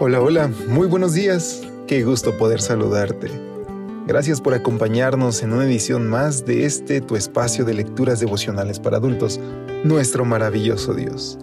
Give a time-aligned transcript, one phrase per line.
[0.00, 1.62] Hola, hola, muy buenos días.
[1.86, 3.30] Qué gusto poder saludarte.
[4.08, 8.96] Gracias por acompañarnos en una edición más de este tu espacio de lecturas devocionales para
[8.96, 9.38] adultos,
[9.84, 11.38] nuestro maravilloso Dios.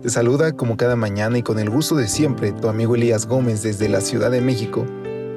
[0.00, 3.64] Te saluda como cada mañana y con el gusto de siempre tu amigo Elías Gómez
[3.64, 4.86] desde la Ciudad de México,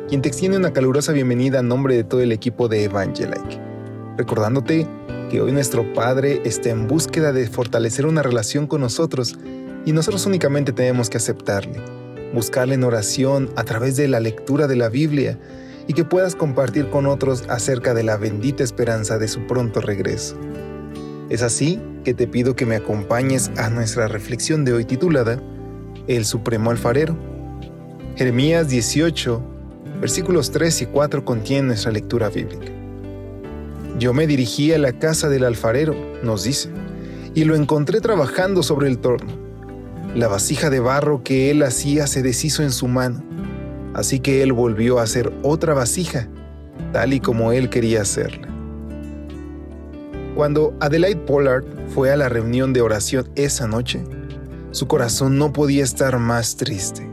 [0.07, 3.59] quien te extiende una calurosa bienvenida a nombre de todo el equipo de Evangelike.
[4.17, 4.87] Recordándote
[5.31, 9.35] que hoy nuestro Padre está en búsqueda de fortalecer una relación con nosotros
[9.83, 12.00] y nosotros únicamente tenemos que aceptarle
[12.33, 15.37] buscarle en oración a través de la lectura de la Biblia
[15.87, 20.37] y que puedas compartir con otros acerca de la bendita esperanza de su pronto regreso.
[21.29, 25.41] Es así que te pido que me acompañes a nuestra reflexión de hoy titulada
[26.07, 27.17] El Supremo Alfarero.
[28.15, 29.41] Jeremías 18,
[29.99, 32.71] versículos 3 y 4 contienen nuestra lectura bíblica.
[33.97, 36.69] Yo me dirigí a la casa del alfarero, nos dice,
[37.33, 39.40] y lo encontré trabajando sobre el torno
[40.15, 43.23] la vasija de barro que él hacía se deshizo en su mano,
[43.93, 46.27] así que él volvió a hacer otra vasija,
[46.91, 48.47] tal y como él quería hacerla.
[50.35, 54.03] Cuando Adelaide Pollard fue a la reunión de oración esa noche,
[54.71, 57.09] su corazón no podía estar más triste.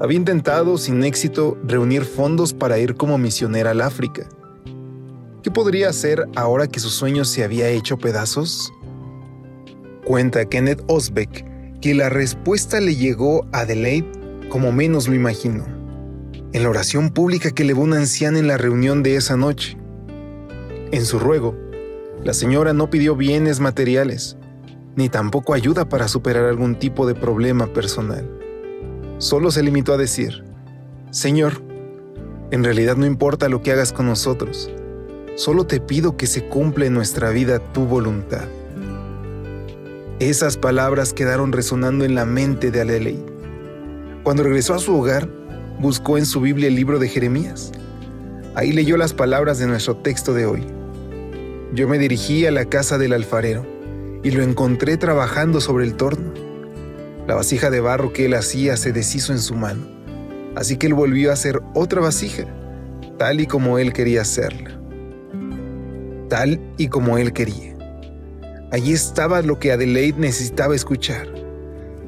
[0.00, 4.28] Había intentado sin éxito reunir fondos para ir como misionera al África.
[5.42, 8.72] ¿Qué podría hacer ahora que su sueño se había hecho pedazos?
[10.04, 11.53] Cuenta Kenneth Osbeck
[11.84, 14.10] que la respuesta le llegó a Adelaide
[14.48, 15.66] como menos lo imaginó,
[16.54, 19.76] en la oración pública que elevó una anciana en la reunión de esa noche.
[20.92, 21.54] En su ruego,
[22.22, 24.38] la señora no pidió bienes materiales,
[24.96, 28.26] ni tampoco ayuda para superar algún tipo de problema personal.
[29.18, 30.42] Solo se limitó a decir,
[31.10, 31.60] Señor,
[32.50, 34.70] en realidad no importa lo que hagas con nosotros,
[35.34, 38.48] solo te pido que se cumpla en nuestra vida tu voluntad.
[40.20, 43.26] Esas palabras quedaron resonando en la mente de Adelaide.
[44.22, 45.28] Cuando regresó a su hogar,
[45.80, 47.72] buscó en su Biblia el libro de Jeremías.
[48.54, 50.64] Ahí leyó las palabras de nuestro texto de hoy.
[51.72, 53.66] Yo me dirigí a la casa del alfarero
[54.22, 56.32] y lo encontré trabajando sobre el torno.
[57.26, 59.82] La vasija de barro que él hacía se deshizo en su mano,
[60.54, 62.44] así que él volvió a hacer otra vasija,
[63.18, 64.80] tal y como él quería hacerla.
[66.28, 67.73] Tal y como él quería.
[68.74, 71.28] Allí estaba lo que Adelaide necesitaba escuchar.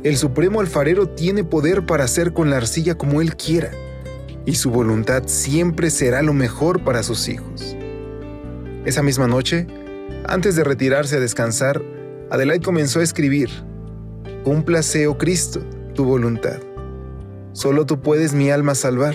[0.02, 3.70] El supremo alfarero tiene poder para hacer con la arcilla como él quiera,
[4.46, 7.76] y su voluntad siempre será lo mejor para sus hijos.
[8.84, 9.68] Esa misma noche,
[10.26, 11.80] antes de retirarse a descansar,
[12.32, 13.48] Adelaide comenzó a escribir,
[14.42, 15.60] Cúmplase, oh Cristo,
[15.94, 16.58] tu voluntad.
[17.52, 19.14] Solo tú puedes mi alma salvar.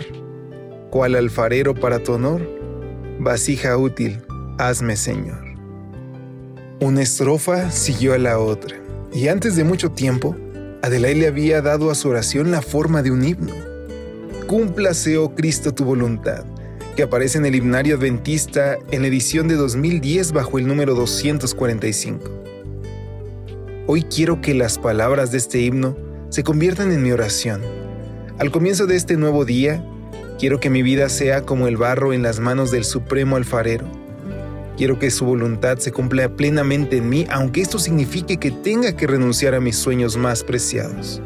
[0.90, 2.48] Cual alfarero para tu honor,
[3.20, 4.22] vasija útil,
[4.58, 5.51] hazme Señor.
[6.82, 8.76] Una estrofa siguió a la otra,
[9.14, 10.36] y antes de mucho tiempo,
[10.82, 13.54] Adelaide le había dado a su oración la forma de un himno.
[14.48, 16.44] Cúmplase, oh Cristo, tu voluntad,
[16.96, 22.32] que aparece en el himnario adventista en edición de 2010 bajo el número 245.
[23.86, 25.96] Hoy quiero que las palabras de este himno
[26.30, 27.62] se conviertan en mi oración.
[28.40, 29.86] Al comienzo de este nuevo día,
[30.40, 34.01] quiero que mi vida sea como el barro en las manos del Supremo Alfarero
[34.82, 39.06] Quiero que su voluntad se cumpla plenamente en mí, aunque esto signifique que tenga que
[39.06, 41.22] renunciar a mis sueños más preciados.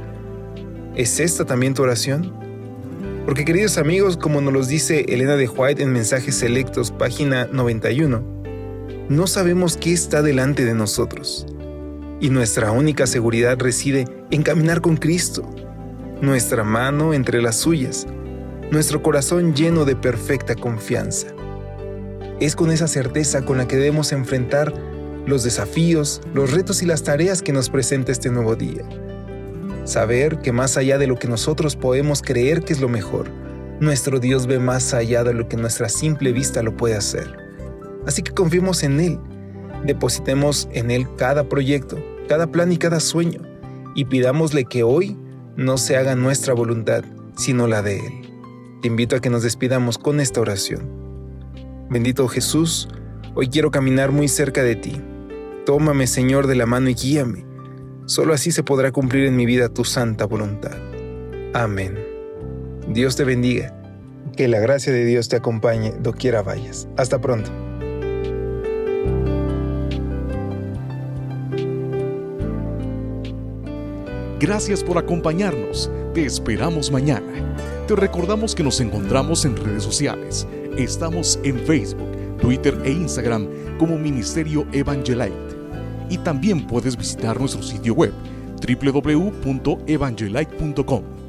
[0.93, 2.33] ¿Es esta también tu oración?
[3.25, 8.21] Porque queridos amigos, como nos los dice Elena de White en Mensajes Selectos, página 91,
[9.07, 11.47] no sabemos qué está delante de nosotros.
[12.19, 15.49] Y nuestra única seguridad reside en caminar con Cristo,
[16.19, 18.05] nuestra mano entre las suyas,
[18.69, 21.27] nuestro corazón lleno de perfecta confianza.
[22.39, 24.73] Es con esa certeza con la que debemos enfrentar
[25.25, 28.83] los desafíos, los retos y las tareas que nos presenta este nuevo día.
[29.85, 33.29] Saber que más allá de lo que nosotros podemos creer que es lo mejor,
[33.79, 37.37] nuestro Dios ve más allá de lo que nuestra simple vista lo puede hacer.
[38.05, 39.19] Así que confiemos en Él,
[39.85, 41.97] depositemos en Él cada proyecto,
[42.27, 43.41] cada plan y cada sueño,
[43.95, 45.17] y pidámosle que hoy
[45.55, 47.03] no se haga nuestra voluntad,
[47.37, 48.13] sino la de Él.
[48.81, 51.04] Te invito a que nos despidamos con esta oración.
[51.87, 52.89] Bendito Jesús,
[53.35, 54.99] hoy quiero caminar muy cerca de ti.
[55.67, 57.45] Tómame, Señor, de la mano y guíame.
[58.07, 60.75] Solo así se podrá cumplir en mi vida tu santa voluntad.
[61.53, 61.95] Amén.
[62.87, 63.71] Dios te bendiga.
[64.35, 66.87] Que la gracia de Dios te acompañe doquiera vayas.
[66.97, 67.51] Hasta pronto.
[74.39, 75.91] Gracias por acompañarnos.
[76.15, 77.55] Te esperamos mañana.
[77.87, 80.47] Te recordamos que nos encontramos en redes sociales.
[80.77, 82.09] Estamos en Facebook,
[82.41, 83.47] Twitter e Instagram
[83.79, 85.55] como Ministerio Evangelite.
[86.09, 88.11] Y también puedes visitar nuestro sitio web
[88.61, 91.24] www.evangelite.com